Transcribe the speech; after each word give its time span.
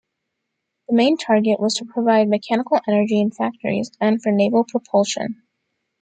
The 0.89 0.95
main 0.95 1.15
target 1.17 1.59
was 1.59 1.75
to 1.75 1.85
provide 1.85 2.27
mechanical 2.27 2.79
energy 2.87 3.19
in 3.19 3.29
factories 3.29 3.91
and 4.01 4.19
for 4.19 4.31
naval 4.31 4.63
propulsion. 4.63 5.43